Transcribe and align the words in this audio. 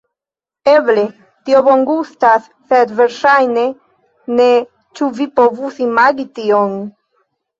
Eble, 0.71 1.01
tio 1.49 1.59
bongustas 1.67 2.47
sed 2.71 2.93
verŝajne 3.01 3.65
ne... 4.39 4.47
ĉu 5.01 5.09
vi 5.19 5.27
povus 5.41 5.77
imagi 5.89 6.25
tion? 6.39 6.75